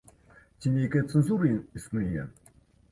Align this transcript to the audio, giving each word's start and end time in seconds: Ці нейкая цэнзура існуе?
Ці 0.63 0.71
нейкая 0.79 1.03
цэнзура 1.11 1.53
існуе? 1.77 2.29